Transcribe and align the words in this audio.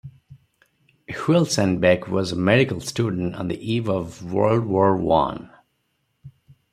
Huelsenbeck 1.11 2.07
was 2.09 2.31
a 2.31 2.35
medical 2.35 2.79
student 2.81 3.35
on 3.35 3.49
the 3.49 3.59
eve 3.71 3.87
of 3.87 4.23
World 4.33 4.65
War 4.65 4.97
One. 4.97 5.51